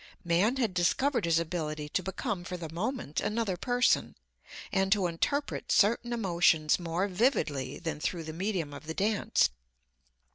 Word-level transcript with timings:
Man 0.23 0.55
had 0.55 0.73
discovered 0.73 1.25
his 1.25 1.37
ability 1.37 1.87
to 1.89 2.01
become 2.01 2.43
for 2.43 2.57
the 2.57 2.73
moment 2.73 3.21
another 3.21 3.55
person, 3.55 4.15
and 4.71 4.91
to 4.91 5.05
interpret 5.05 5.71
certain 5.71 6.11
emotions 6.11 6.79
more 6.79 7.07
vividly 7.07 7.77
than 7.77 7.99
through 7.99 8.23
the 8.23 8.33
medium 8.33 8.73
of 8.73 8.87
the 8.87 8.95
dance. 8.95 9.51